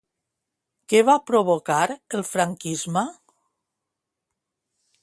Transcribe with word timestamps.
Què 0.93 1.01
va 1.09 1.17
provocar 1.31 1.77
el 2.21 2.27
franquisme? 2.31 3.05